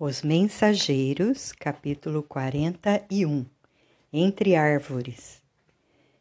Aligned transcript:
Os 0.00 0.22
Mensageiros, 0.22 1.50
capítulo 1.50 2.22
41 2.22 3.44
Entre 4.12 4.54
árvores. 4.54 5.42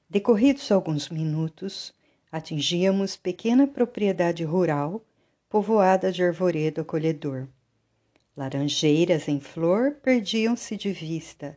Decorridos 0.09 0.71
alguns 0.71 1.09
minutos, 1.09 1.93
atingíamos 2.31 3.15
pequena 3.15 3.67
propriedade 3.67 4.43
rural 4.43 5.05
povoada 5.47 6.11
de 6.11 6.23
arvoredo 6.23 6.81
acolhedor. 6.81 7.47
Laranjeiras 8.35 9.27
em 9.27 9.39
flor 9.39 9.91
perdiam-se 10.01 10.75
de 10.75 10.91
vista, 10.91 11.55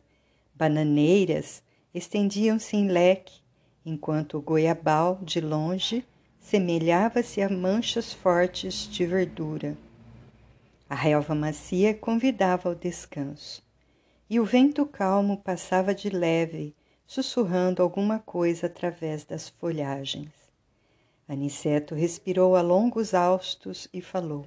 bananeiras 0.53 1.63
estendiam-se 1.91 2.77
em 2.77 2.87
leque, 2.87 3.41
enquanto 3.83 4.37
o 4.37 4.41
goiabal, 4.43 5.19
de 5.23 5.41
longe, 5.41 6.05
semelhava-se 6.39 7.41
a 7.41 7.49
manchas 7.49 8.13
fortes 8.13 8.87
de 8.87 9.07
verdura. 9.07 9.75
A 10.91 10.95
relva 10.95 11.33
macia 11.33 11.93
convidava 11.93 12.67
ao 12.67 12.75
descanso, 12.75 13.63
e 14.29 14.41
o 14.41 14.43
vento 14.43 14.85
calmo 14.85 15.37
passava 15.37 15.95
de 15.95 16.09
leve, 16.09 16.75
sussurrando 17.07 17.81
alguma 17.81 18.19
coisa 18.19 18.67
através 18.67 19.23
das 19.23 19.47
folhagens. 19.47 20.33
Aniceto 21.29 21.95
respirou 21.95 22.57
a 22.57 22.61
longos 22.61 23.13
haustos 23.13 23.87
e 23.93 24.01
falou: 24.01 24.45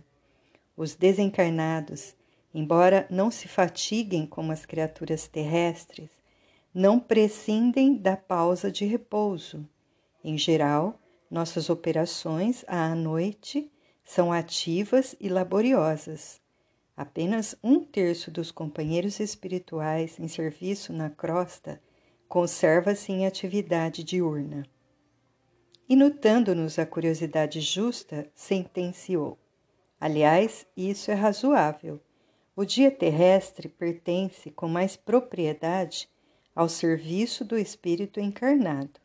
Os 0.77 0.95
desencarnados, 0.95 2.15
embora 2.53 3.07
não 3.09 3.31
se 3.31 3.49
fatiguem 3.49 4.27
como 4.27 4.53
as 4.53 4.67
criaturas 4.67 5.27
terrestres, 5.27 6.11
não 6.75 7.01
prescindem 7.01 7.97
da 7.97 8.19
pausa 8.19 8.71
de 8.71 8.85
repouso. 8.85 9.67
Em 10.23 10.37
geral, 10.37 11.01
nossas 11.31 11.71
operações 11.71 12.67
à 12.69 12.95
noite 12.95 13.73
são 14.05 14.33
ativas 14.33 15.17
e 15.19 15.29
laboriosas. 15.29 16.41
Apenas 16.97 17.57
um 17.63 17.81
terço 17.81 18.31
dos 18.31 18.53
companheiros 18.53 19.19
espirituais 19.19 20.21
em 20.21 20.29
serviço 20.29 20.93
na 20.93 21.11
crosta 21.11 21.81
conserva-se 22.29 23.11
em 23.11 23.27
atividade 23.27 24.05
diurna. 24.05 24.65
E 25.89 25.97
notando-nos 25.97 26.79
a 26.79 26.87
curiosidade 26.87 27.61
justa, 27.61 28.31
sentenciou: 28.35 29.39
Aliás, 30.01 30.67
isso 30.77 31.11
é 31.11 31.15
razoável. 31.15 32.01
O 32.57 32.65
dia 32.65 32.91
terrestre 32.91 33.69
pertence 33.69 34.51
com 34.51 34.69
mais 34.69 34.97
propriedade 34.97 36.09
ao 36.55 36.69
serviço 36.69 37.45
do 37.45 37.59
espírito 37.59 38.21
encarnado. 38.21 39.01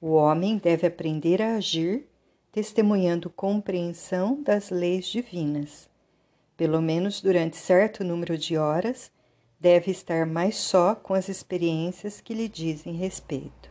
O 0.00 0.10
homem 0.12 0.58
deve 0.58 0.86
aprender 0.86 1.40
a 1.40 1.56
agir 1.56 2.06
testemunhando 2.54 3.28
compreensão 3.28 4.40
das 4.40 4.70
leis 4.70 5.06
divinas. 5.06 5.90
Pelo 6.56 6.80
menos 6.80 7.20
durante 7.20 7.56
certo 7.56 8.04
número 8.04 8.38
de 8.38 8.56
horas, 8.56 9.10
deve 9.58 9.90
estar 9.90 10.24
mais 10.24 10.54
só 10.54 10.94
com 10.94 11.14
as 11.14 11.28
experiências 11.28 12.20
que 12.20 12.32
lhe 12.32 12.46
dizem 12.46 12.94
respeito. 12.94 13.68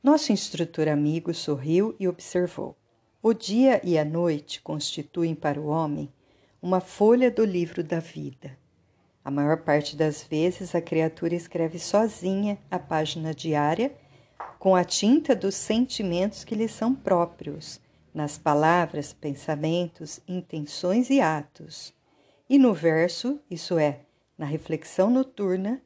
Nosso 0.00 0.30
instrutor 0.30 0.86
amigo 0.86 1.34
sorriu 1.34 1.96
e 1.98 2.06
observou. 2.06 2.76
O 3.20 3.34
dia 3.34 3.80
e 3.82 3.98
a 3.98 4.04
noite 4.04 4.62
constituem 4.62 5.34
para 5.34 5.60
o 5.60 5.66
homem 5.66 6.08
uma 6.62 6.78
folha 6.78 7.28
do 7.28 7.44
livro 7.44 7.82
da 7.82 7.98
vida. 7.98 8.56
A 9.24 9.32
maior 9.32 9.64
parte 9.64 9.96
das 9.96 10.22
vezes 10.22 10.76
a 10.76 10.80
criatura 10.80 11.34
escreve 11.34 11.80
sozinha 11.80 12.56
a 12.70 12.78
página 12.78 13.34
diária 13.34 13.92
com 14.58 14.74
a 14.74 14.84
tinta 14.84 15.36
dos 15.36 15.54
sentimentos 15.54 16.42
que 16.42 16.54
lhe 16.54 16.68
são 16.68 16.92
próprios, 16.92 17.80
nas 18.12 18.36
palavras, 18.36 19.12
pensamentos, 19.12 20.20
intenções 20.26 21.10
e 21.10 21.20
atos. 21.20 21.94
E 22.50 22.58
no 22.58 22.74
verso, 22.74 23.40
isso 23.48 23.78
é, 23.78 24.00
na 24.36 24.46
reflexão 24.46 25.10
noturna, 25.10 25.80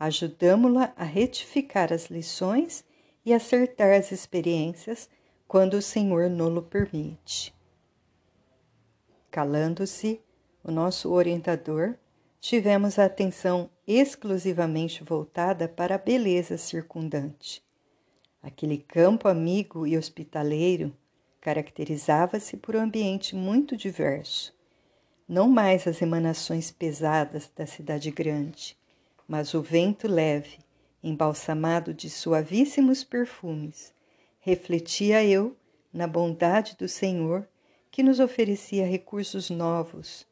ajudamo-la 0.00 0.92
a 0.96 1.04
retificar 1.04 1.92
as 1.92 2.06
lições 2.06 2.82
e 3.26 3.34
acertar 3.34 3.92
as 3.92 4.10
experiências 4.10 5.08
quando 5.46 5.74
o 5.74 5.82
Senhor 5.82 6.30
nolo 6.30 6.62
permite. 6.62 7.54
Calando-se, 9.30 10.20
o 10.62 10.70
nosso 10.70 11.12
orientador, 11.12 11.94
tivemos 12.40 12.98
a 12.98 13.04
atenção 13.04 13.68
exclusivamente 13.86 15.04
voltada 15.04 15.68
para 15.68 15.96
a 15.96 15.98
beleza 15.98 16.56
circundante 16.56 17.62
Aquele 18.44 18.76
campo 18.76 19.26
amigo 19.26 19.86
e 19.86 19.96
hospitaleiro 19.96 20.94
caracterizava-se 21.40 22.58
por 22.58 22.76
um 22.76 22.80
ambiente 22.80 23.34
muito 23.34 23.74
diverso. 23.74 24.54
Não 25.26 25.48
mais 25.48 25.86
as 25.86 26.02
emanações 26.02 26.70
pesadas 26.70 27.50
da 27.56 27.64
cidade 27.64 28.10
grande, 28.10 28.76
mas 29.26 29.54
o 29.54 29.62
vento 29.62 30.06
leve, 30.06 30.58
embalsamado 31.02 31.94
de 31.94 32.10
suavíssimos 32.10 33.02
perfumes, 33.02 33.94
refletia 34.40 35.24
eu 35.24 35.56
na 35.90 36.06
bondade 36.06 36.76
do 36.78 36.86
Senhor 36.86 37.48
que 37.90 38.02
nos 38.02 38.20
oferecia 38.20 38.86
recursos 38.86 39.48
novos. 39.48 40.26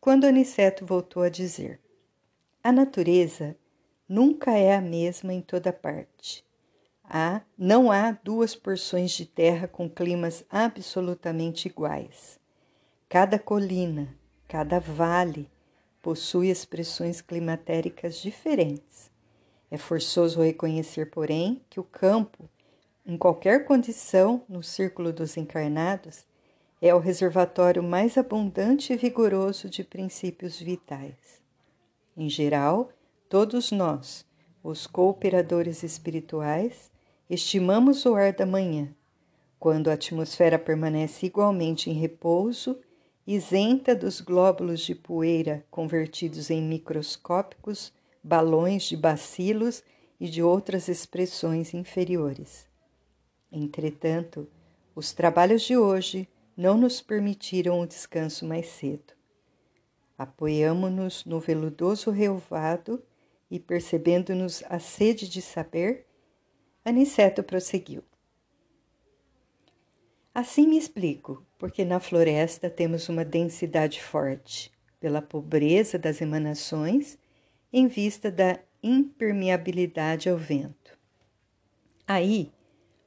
Quando 0.00 0.24
Aniceto 0.24 0.86
voltou 0.86 1.24
a 1.24 1.28
dizer: 1.28 1.80
A 2.62 2.70
natureza 2.70 3.56
nunca 4.08 4.56
é 4.56 4.72
a 4.72 4.80
mesma 4.80 5.34
em 5.34 5.40
toda 5.40 5.72
parte. 5.72 6.48
Há, 7.12 7.42
não 7.58 7.90
há 7.90 8.12
duas 8.12 8.54
porções 8.54 9.10
de 9.10 9.26
terra 9.26 9.66
com 9.66 9.90
climas 9.90 10.44
absolutamente 10.48 11.66
iguais. 11.66 12.38
Cada 13.08 13.36
colina, 13.36 14.16
cada 14.46 14.78
vale 14.78 15.50
possui 16.00 16.50
expressões 16.50 17.20
climatéricas 17.20 18.14
diferentes. 18.14 19.10
É 19.68 19.76
forçoso 19.76 20.40
reconhecer, 20.40 21.10
porém, 21.10 21.60
que 21.68 21.80
o 21.80 21.84
campo, 21.84 22.48
em 23.04 23.18
qualquer 23.18 23.64
condição 23.64 24.44
no 24.48 24.62
círculo 24.62 25.12
dos 25.12 25.36
encarnados, 25.36 26.24
é 26.80 26.94
o 26.94 27.00
reservatório 27.00 27.82
mais 27.82 28.16
abundante 28.16 28.92
e 28.92 28.96
vigoroso 28.96 29.68
de 29.68 29.82
princípios 29.82 30.60
vitais. 30.60 31.42
Em 32.16 32.28
geral, 32.28 32.92
todos 33.28 33.72
nós, 33.72 34.24
os 34.62 34.86
cooperadores 34.86 35.82
espirituais, 35.82 36.89
Estimamos 37.30 38.04
o 38.06 38.16
ar 38.16 38.32
da 38.32 38.44
manhã, 38.44 38.92
quando 39.56 39.88
a 39.88 39.92
atmosfera 39.92 40.58
permanece 40.58 41.26
igualmente 41.26 41.88
em 41.88 41.92
repouso, 41.92 42.80
isenta 43.24 43.94
dos 43.94 44.20
glóbulos 44.20 44.80
de 44.80 44.96
poeira 44.96 45.64
convertidos 45.70 46.50
em 46.50 46.60
microscópicos 46.60 47.92
balões 48.20 48.82
de 48.82 48.96
bacilos 48.96 49.84
e 50.18 50.28
de 50.28 50.42
outras 50.42 50.88
expressões 50.88 51.72
inferiores. 51.72 52.66
Entretanto, 53.52 54.48
os 54.92 55.12
trabalhos 55.12 55.62
de 55.62 55.76
hoje 55.76 56.28
não 56.56 56.76
nos 56.76 57.00
permitiram 57.00 57.80
o 57.80 57.86
descanso 57.86 58.44
mais 58.44 58.66
cedo. 58.66 59.14
Apoiamo-nos 60.18 61.24
no 61.24 61.38
veludoso 61.38 62.10
relvado 62.10 63.00
e, 63.48 63.60
percebendo-nos 63.60 64.64
a 64.68 64.80
sede 64.80 65.28
de 65.28 65.40
saber, 65.40 66.09
Aniceto 66.82 67.42
prosseguiu. 67.42 68.02
Assim 70.34 70.66
me 70.66 70.78
explico, 70.78 71.44
porque 71.58 71.84
na 71.84 72.00
floresta 72.00 72.70
temos 72.70 73.06
uma 73.10 73.22
densidade 73.22 74.02
forte, 74.02 74.72
pela 74.98 75.20
pobreza 75.20 75.98
das 75.98 76.22
emanações, 76.22 77.18
em 77.70 77.86
vista 77.86 78.30
da 78.30 78.58
impermeabilidade 78.82 80.30
ao 80.30 80.38
vento. 80.38 80.98
Aí, 82.06 82.50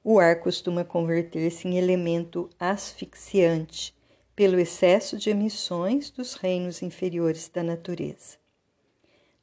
o 0.03 0.19
ar 0.19 0.40
costuma 0.40 0.85
converter-se 0.85 1.67
em 1.67 1.75
elemento 1.75 2.50
asfixiante 2.59 3.95
pelo 4.35 4.59
excesso 4.59 5.17
de 5.17 5.31
emissões 5.31 6.11
dos 6.11 6.35
reinos 6.35 6.84
inferiores 6.84 7.49
da 7.49 7.64
natureza. 7.64 8.37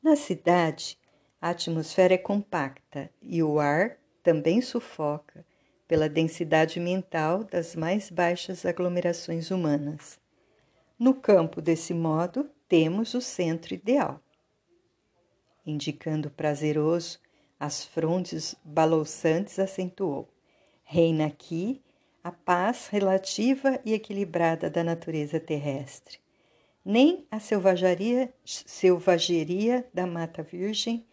Na 0.01 0.15
cidade, 0.15 0.97
a 1.41 1.51
atmosfera 1.51 2.15
é 2.15 2.19
compacta 2.19 3.11
e 3.21 3.43
o 3.43 3.59
ar 3.59 4.00
também 4.23 4.61
sufoca 4.61 5.45
pela 5.87 6.09
densidade 6.09 6.79
mental 6.79 7.43
das 7.43 7.75
mais 7.75 8.11
baixas 8.11 8.65
aglomerações 8.65 9.51
humanas. 9.51 10.21
No 10.99 11.15
campo, 11.15 11.61
desse 11.61 11.93
modo, 11.93 12.49
temos 12.69 13.15
o 13.15 13.21
centro 13.21 13.75
ideal. 13.75 14.21
Indicando 15.67 16.31
prazeroso 16.31 17.19
as 17.59 17.85
frontes 17.85 18.55
balouçantes, 18.65 19.59
acentuou: 19.59 20.29
reina 20.85 21.27
aqui 21.27 21.83
a 22.23 22.31
paz 22.31 22.89
relativa 22.89 23.81
e 23.85 23.93
equilibrada 23.93 24.71
da 24.71 24.85
natureza 24.85 25.41
terrestre. 25.41 26.19
Nem 26.85 27.27
a 27.31 27.41
selvageria, 27.41 28.33
selvageria 28.45 29.87
da 29.93 30.07
mata 30.07 30.43
virgem 30.43 31.07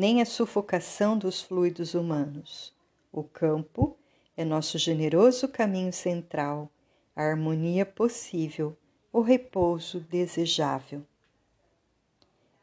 nem 0.00 0.22
a 0.22 0.24
sufocação 0.24 1.18
dos 1.18 1.42
fluidos 1.42 1.92
humanos. 1.92 2.72
O 3.12 3.22
campo 3.22 3.98
é 4.34 4.46
nosso 4.46 4.78
generoso 4.78 5.46
caminho 5.46 5.92
central, 5.92 6.70
a 7.14 7.22
harmonia 7.22 7.84
possível, 7.84 8.74
o 9.12 9.20
repouso 9.20 10.00
desejável. 10.00 11.02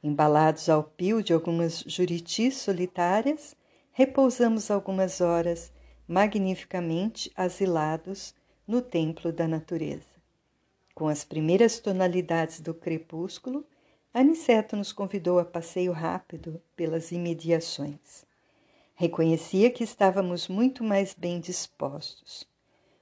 Embalados 0.02 0.68
ao 0.68 0.84
pio 0.84 1.22
de 1.22 1.32
algumas 1.32 1.84
juritis 1.86 2.58
solitárias, 2.58 3.56
repousamos 3.92 4.72
algumas 4.72 5.22
horas, 5.22 5.72
magnificamente 6.08 7.32
asilados 7.38 8.34
no 8.68 8.82
templo 8.82 9.32
da 9.32 9.48
natureza. 9.48 10.18
Com 10.96 11.08
as 11.08 11.24
primeiras 11.24 11.78
tonalidades 11.78 12.60
do 12.60 12.74
crepúsculo, 12.74 13.64
Aniceto 14.20 14.76
nos 14.76 14.92
convidou 14.92 15.38
a 15.38 15.46
passeio 15.46 15.92
rápido 15.92 16.60
pelas 16.76 17.12
imediações. 17.12 18.26
Reconhecia 18.96 19.70
que 19.70 19.84
estávamos 19.84 20.48
muito 20.48 20.84
mais 20.84 21.14
bem 21.14 21.40
dispostos. 21.40 22.44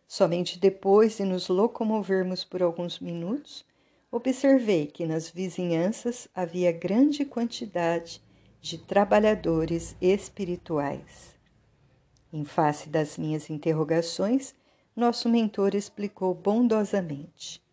Somente 0.06 0.60
depois 0.60 1.16
de 1.16 1.24
nos 1.24 1.48
locomovermos 1.48 2.44
por 2.44 2.62
alguns 2.62 3.00
minutos, 3.00 3.64
observei 4.12 4.88
que 4.88 5.06
nas 5.06 5.30
vizinhanças 5.30 6.28
havia 6.36 6.70
grande 6.74 7.24
quantidade 7.24 8.22
de 8.60 8.78
trabalhadores 8.78 9.96
espirituais. 10.02 11.34
Em 12.34 12.44
face 12.44 12.90
das 12.90 13.18
minhas 13.18 13.50
interrogações, 13.50 14.54
nosso 14.94 15.30
mentor 15.30 15.76
explicou 15.76 16.34
bondosamente: 16.34 17.64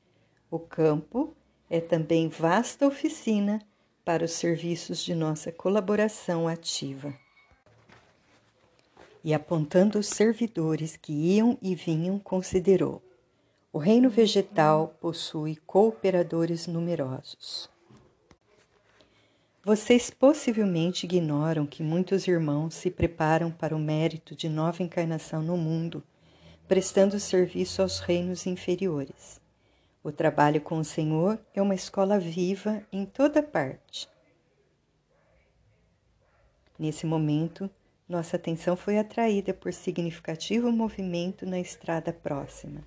o 0.48 0.60
campo 0.60 1.36
é 1.72 1.80
também 1.80 2.28
vasta 2.28 2.86
oficina 2.86 3.58
para 4.04 4.26
os 4.26 4.32
serviços 4.32 5.02
de 5.02 5.14
nossa 5.14 5.50
colaboração 5.50 6.46
ativa. 6.46 7.14
E 9.24 9.32
apontando 9.32 9.98
os 9.98 10.06
servidores 10.06 10.98
que 10.98 11.14
iam 11.14 11.56
e 11.62 11.74
vinham, 11.74 12.18
considerou: 12.18 13.00
o 13.72 13.78
reino 13.78 14.10
vegetal 14.10 14.94
possui 15.00 15.56
cooperadores 15.66 16.66
numerosos. 16.66 17.70
Vocês 19.64 20.10
possivelmente 20.10 21.06
ignoram 21.06 21.64
que 21.64 21.82
muitos 21.82 22.28
irmãos 22.28 22.74
se 22.74 22.90
preparam 22.90 23.50
para 23.50 23.74
o 23.74 23.78
mérito 23.78 24.36
de 24.36 24.46
nova 24.46 24.82
encarnação 24.82 25.40
no 25.40 25.56
mundo, 25.56 26.02
prestando 26.68 27.18
serviço 27.18 27.80
aos 27.80 27.98
reinos 27.98 28.46
inferiores. 28.46 29.41
O 30.04 30.10
trabalho 30.10 30.60
com 30.60 30.78
o 30.78 30.84
Senhor 30.84 31.38
é 31.54 31.62
uma 31.62 31.76
escola 31.76 32.18
viva 32.18 32.82
em 32.90 33.06
toda 33.06 33.40
parte. 33.40 34.08
Nesse 36.76 37.06
momento, 37.06 37.70
nossa 38.08 38.34
atenção 38.34 38.76
foi 38.76 38.98
atraída 38.98 39.54
por 39.54 39.72
significativo 39.72 40.72
movimento 40.72 41.46
na 41.46 41.60
estrada 41.60 42.12
próxima. 42.12 42.84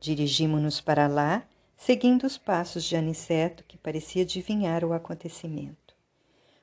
Dirigimos-nos 0.00 0.80
para 0.80 1.06
lá, 1.06 1.46
seguindo 1.76 2.24
os 2.24 2.38
passos 2.38 2.84
de 2.84 2.96
Aniceto, 2.96 3.62
que 3.64 3.76
parecia 3.76 4.22
adivinhar 4.22 4.82
o 4.82 4.94
acontecimento. 4.94 5.94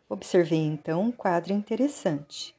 Observei 0.09 0.65
então 0.65 1.03
um 1.03 1.11
quadro 1.11 1.53
interessante. 1.53 2.55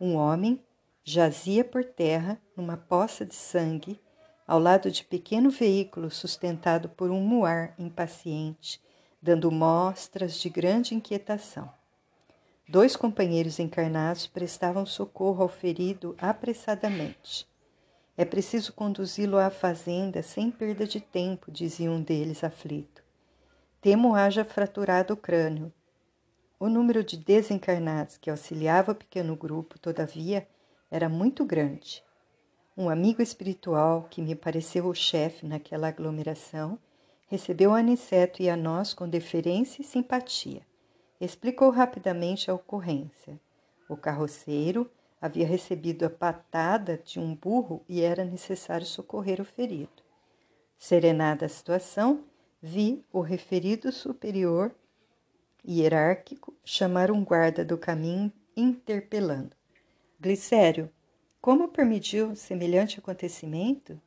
Um 0.00 0.14
homem 0.14 0.58
jazia 1.04 1.62
por 1.62 1.84
terra 1.84 2.40
numa 2.56 2.78
poça 2.78 3.26
de 3.26 3.34
sangue 3.34 4.00
ao 4.46 4.58
lado 4.58 4.90
de 4.90 5.04
pequeno 5.04 5.50
veículo 5.50 6.10
sustentado 6.10 6.88
por 6.88 7.10
um 7.10 7.20
muar 7.20 7.74
impaciente, 7.78 8.80
dando 9.20 9.50
mostras 9.50 10.38
de 10.38 10.48
grande 10.48 10.94
inquietação. 10.94 11.72
Dois 12.68 12.96
companheiros 12.96 13.58
encarnados 13.58 14.26
prestavam 14.26 14.86
socorro 14.86 15.42
ao 15.42 15.48
ferido 15.48 16.14
apressadamente. 16.18 17.46
É 18.16 18.24
preciso 18.24 18.72
conduzi-lo 18.72 19.38
à 19.38 19.50
fazenda 19.50 20.22
sem 20.22 20.50
perda 20.50 20.86
de 20.86 21.00
tempo, 21.00 21.50
dizia 21.50 21.90
um 21.90 22.00
deles 22.00 22.44
aflito. 22.44 23.02
Temo 23.80 24.14
haja 24.14 24.44
fraturado 24.44 25.14
o 25.14 25.16
crânio. 25.16 25.72
O 26.58 26.68
número 26.68 27.02
de 27.02 27.16
desencarnados 27.16 28.16
que 28.16 28.30
auxiliava 28.30 28.92
o 28.92 28.94
pequeno 28.94 29.36
grupo, 29.36 29.78
todavia, 29.78 30.46
era 30.90 31.08
muito 31.08 31.44
grande. 31.44 32.02
Um 32.76 32.88
amigo 32.88 33.22
espiritual, 33.22 34.08
que 34.10 34.20
me 34.20 34.34
pareceu 34.34 34.86
o 34.86 34.94
chefe 34.94 35.46
naquela 35.46 35.86
aglomeração, 35.86 36.76
recebeu 37.28 37.72
Aniceto 37.72 38.42
e 38.42 38.50
a 38.50 38.56
nós 38.56 38.92
com 38.92 39.08
deferência 39.08 39.80
e 39.80 39.84
simpatia. 39.84 40.62
Explicou 41.20 41.70
rapidamente 41.70 42.50
a 42.50 42.54
ocorrência. 42.54 43.40
O 43.88 43.96
carroceiro 43.96 44.90
havia 45.20 45.46
recebido 45.46 46.04
a 46.04 46.10
patada 46.10 46.98
de 46.98 47.20
um 47.20 47.34
burro 47.36 47.84
e 47.88 48.02
era 48.02 48.24
necessário 48.24 48.84
socorrer 48.84 49.40
o 49.40 49.44
ferido. 49.44 50.02
Serenada 50.76 51.46
a 51.46 51.48
situação, 51.48 52.24
vi 52.60 53.04
o 53.12 53.20
referido 53.20 53.92
superior 53.92 54.74
hierárquico 55.64 56.52
chamar 56.64 57.10
um 57.10 57.24
guarda 57.24 57.64
do 57.64 57.78
caminho 57.78 58.32
interpelando. 58.56 59.56
Glicério, 60.20 60.90
como 61.44 61.68
permitiu 61.68 62.34
semelhante 62.34 62.98
acontecimento? 62.98 64.00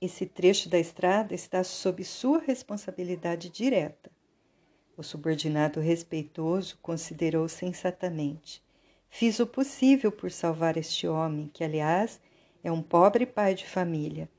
Esse 0.00 0.24
trecho 0.24 0.68
da 0.68 0.78
estrada 0.78 1.34
está 1.34 1.64
sob 1.64 2.04
sua 2.04 2.38
responsabilidade 2.38 3.48
direta. 3.48 4.08
O 4.96 5.02
subordinado 5.02 5.80
respeitoso 5.80 6.78
considerou 6.80 7.48
sensatamente: 7.48 8.62
Fiz 9.10 9.40
o 9.40 9.46
possível 9.48 10.12
por 10.12 10.30
salvar 10.30 10.76
este 10.76 11.08
homem, 11.08 11.50
que, 11.52 11.64
aliás, 11.64 12.20
é 12.62 12.70
um 12.70 12.82
pobre 12.84 13.26
pai 13.26 13.56
de 13.56 13.66
família. 13.66 14.30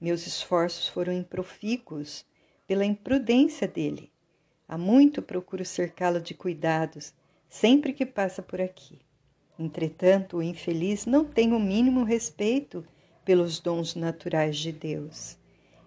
Meus 0.00 0.28
esforços 0.28 0.86
foram 0.86 1.12
improfícuos 1.12 2.24
pela 2.64 2.84
imprudência 2.84 3.66
dele. 3.66 4.08
Há 4.68 4.78
muito 4.78 5.20
procuro 5.20 5.64
cercá-lo 5.64 6.20
de 6.20 6.32
cuidados 6.32 7.12
sempre 7.48 7.92
que 7.92 8.06
passa 8.06 8.40
por 8.40 8.60
aqui. 8.60 9.00
Entretanto, 9.58 10.38
o 10.38 10.42
infeliz 10.42 11.06
não 11.06 11.24
tem 11.24 11.52
o 11.52 11.60
mínimo 11.60 12.02
respeito 12.02 12.84
pelos 13.24 13.60
dons 13.60 13.94
naturais 13.94 14.56
de 14.56 14.72
Deus. 14.72 15.38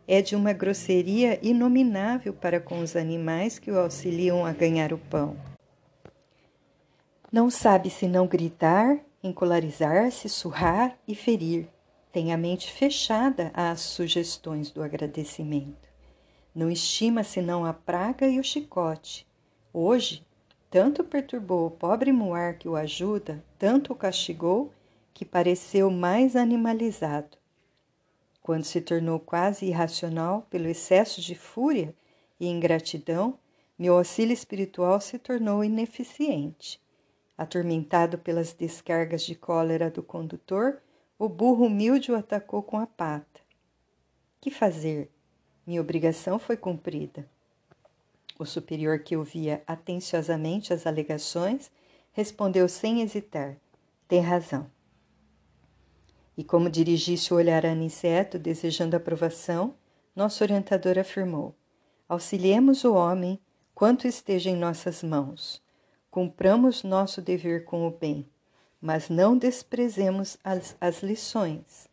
É 0.07 0.21
de 0.21 0.35
uma 0.35 0.53
grosseria 0.53 1.37
inominável 1.45 2.33
para 2.33 2.61
com 2.61 2.79
os 2.79 2.95
animais 2.95 3.59
que 3.59 3.69
o 3.69 3.77
auxiliam 3.77 4.45
a 4.45 4.53
ganhar 4.53 4.93
o 4.93 4.97
pão. 4.97 5.35
Não 7.29 7.49
sabe 7.49 7.89
senão 7.89 8.25
gritar, 8.25 8.99
encolarizar-se, 9.21 10.29
surrar 10.29 10.97
e 11.05 11.13
ferir. 11.13 11.67
Tem 12.09 12.31
a 12.31 12.37
mente 12.37 12.71
fechada 12.71 13.51
às 13.53 13.81
sugestões 13.81 14.71
do 14.71 14.81
agradecimento. 14.81 15.87
Não 16.55 16.71
estima 16.71 17.23
senão 17.23 17.65
a 17.65 17.73
praga 17.73 18.27
e 18.27 18.39
o 18.39 18.43
chicote. 18.43 19.27
Hoje, 19.73 20.25
tanto 20.69 21.03
perturbou 21.03 21.67
o 21.67 21.71
pobre 21.71 22.11
Muar 22.11 22.57
que 22.57 22.67
o 22.67 22.75
ajuda, 22.75 23.43
tanto 23.57 23.93
o 23.93 23.95
castigou, 23.95 24.73
que 25.13 25.25
pareceu 25.25 25.89
mais 25.89 26.35
animalizado. 26.35 27.37
Quando 28.41 28.63
se 28.63 28.79
tornou 28.81 29.19
quase 29.19 29.65
irracional 29.65 30.45
pelo 30.49 30.67
excesso 30.67 31.21
de 31.21 31.35
fúria 31.35 31.93
e 32.39 32.47
ingratidão, 32.47 33.39
meu 33.77 33.97
auxílio 33.97 34.33
espiritual 34.33 35.01
se 35.01 35.17
tornou 35.19 35.63
ineficiente. 35.63 36.81
Atormentado 37.37 38.17
pelas 38.17 38.53
descargas 38.53 39.21
de 39.21 39.35
cólera 39.35 39.89
do 39.91 40.01
condutor, 40.01 40.81
o 41.19 41.27
burro 41.27 41.65
humilde 41.65 42.11
o 42.11 42.15
atacou 42.15 42.63
com 42.63 42.77
a 42.79 42.87
pata. 42.87 43.41
Que 44.39 44.49
fazer? 44.49 45.11
Minha 45.65 45.81
obrigação 45.81 46.39
foi 46.39 46.55
cumprida. 46.55 47.27
O 48.39 48.45
superior, 48.45 48.99
que 48.99 49.17
ouvia 49.17 49.63
atenciosamente 49.65 50.71
as 50.71 50.85
alegações, 50.85 51.71
respondeu 52.11 52.69
sem 52.69 53.01
hesitar: 53.01 53.57
Tem 54.07 54.21
razão. 54.21 54.69
E 56.37 56.43
como 56.43 56.69
dirigisse 56.69 57.33
o 57.33 57.37
olhar 57.37 57.65
a 57.65 57.71
Aniceto, 57.71 58.37
desejando 58.37 58.95
aprovação, 58.95 59.73
nosso 60.15 60.43
orientador 60.43 60.99
afirmou: 60.99 61.55
Auxiliemos 62.07 62.83
o 62.83 62.93
homem 62.93 63.39
quanto 63.73 64.07
esteja 64.07 64.51
em 64.51 64.55
nossas 64.55 65.01
mãos. 65.01 65.61
Cumpramos 66.11 66.83
nosso 66.83 67.21
dever 67.21 67.65
com 67.65 67.87
o 67.87 67.91
bem, 67.91 68.27
mas 68.79 69.09
não 69.09 69.35
desprezemos 69.35 70.37
as, 70.43 70.75
as 70.79 71.01
lições. 71.01 71.87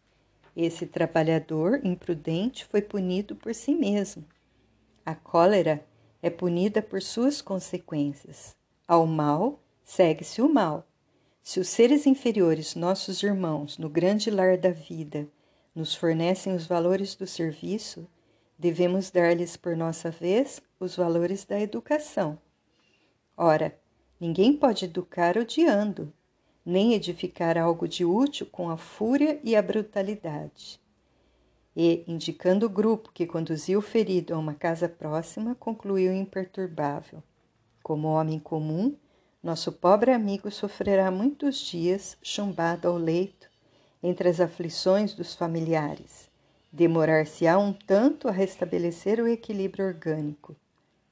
Esse 0.54 0.86
trabalhador 0.86 1.80
imprudente 1.84 2.64
foi 2.66 2.80
punido 2.80 3.34
por 3.34 3.54
si 3.54 3.74
mesmo. 3.74 4.24
A 5.04 5.14
cólera 5.14 5.84
é 6.24 6.30
punida 6.30 6.80
por 6.80 7.02
suas 7.02 7.42
consequências. 7.42 8.56
Ao 8.88 9.06
mal 9.06 9.60
segue-se 9.84 10.40
o 10.40 10.48
mal. 10.48 10.88
Se 11.42 11.60
os 11.60 11.68
seres 11.68 12.06
inferiores, 12.06 12.74
nossos 12.74 13.22
irmãos, 13.22 13.76
no 13.76 13.90
grande 13.90 14.30
lar 14.30 14.56
da 14.56 14.70
vida, 14.70 15.28
nos 15.74 15.94
fornecem 15.94 16.54
os 16.54 16.66
valores 16.66 17.14
do 17.14 17.26
serviço, 17.26 18.08
devemos 18.58 19.10
dar-lhes 19.10 19.54
por 19.54 19.76
nossa 19.76 20.10
vez 20.10 20.62
os 20.80 20.96
valores 20.96 21.44
da 21.44 21.60
educação. 21.60 22.38
Ora, 23.36 23.78
ninguém 24.18 24.56
pode 24.56 24.86
educar 24.86 25.36
odiando, 25.36 26.10
nem 26.64 26.94
edificar 26.94 27.58
algo 27.58 27.86
de 27.86 28.02
útil 28.02 28.46
com 28.46 28.70
a 28.70 28.78
fúria 28.78 29.38
e 29.44 29.54
a 29.54 29.60
brutalidade 29.60 30.82
e, 31.76 32.04
indicando 32.06 32.66
o 32.66 32.70
grupo 32.70 33.10
que 33.12 33.26
conduziu 33.26 33.80
o 33.80 33.82
ferido 33.82 34.34
a 34.34 34.38
uma 34.38 34.54
casa 34.54 34.88
próxima, 34.88 35.54
concluiu 35.54 36.12
imperturbável: 36.12 37.22
Como 37.82 38.08
homem 38.08 38.38
comum, 38.38 38.96
nosso 39.42 39.72
pobre 39.72 40.10
amigo 40.10 40.50
sofrerá 40.50 41.10
muitos 41.10 41.58
dias 41.58 42.16
chumbado 42.22 42.88
ao 42.88 42.96
leito, 42.96 43.50
entre 44.02 44.28
as 44.28 44.40
aflições 44.40 45.14
dos 45.14 45.34
familiares. 45.34 46.30
Demorar-se-á 46.72 47.58
um 47.58 47.72
tanto 47.72 48.26
a 48.28 48.32
restabelecer 48.32 49.20
o 49.20 49.28
equilíbrio 49.28 49.86
orgânico, 49.86 50.56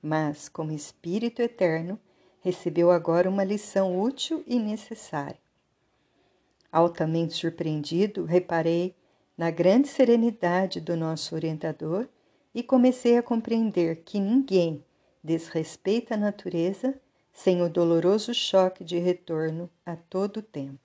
mas, 0.02 0.48
como 0.48 0.72
espírito 0.72 1.40
eterno, 1.40 1.98
recebeu 2.40 2.90
agora 2.90 3.30
uma 3.30 3.44
lição 3.44 4.00
útil 4.00 4.42
e 4.46 4.58
necessária. 4.58 5.38
Altamente 6.72 7.34
surpreendido, 7.34 8.24
reparei 8.24 8.96
na 9.42 9.50
grande 9.50 9.88
serenidade 9.88 10.80
do 10.80 10.96
nosso 10.96 11.34
orientador 11.34 12.06
e 12.54 12.62
comecei 12.62 13.18
a 13.18 13.22
compreender 13.24 14.04
que 14.04 14.20
ninguém 14.20 14.84
desrespeita 15.20 16.14
a 16.14 16.16
natureza 16.16 16.94
sem 17.32 17.60
o 17.60 17.68
doloroso 17.68 18.32
choque 18.32 18.84
de 18.84 19.00
retorno 19.00 19.68
a 19.84 19.96
todo 19.96 20.42
tempo. 20.42 20.78